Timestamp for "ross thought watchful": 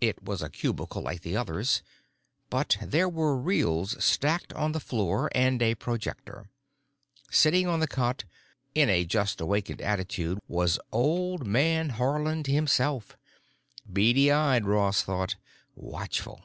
14.66-16.42